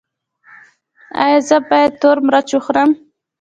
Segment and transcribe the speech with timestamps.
[1.23, 2.89] ایا زه باید تور مرچ وخورم؟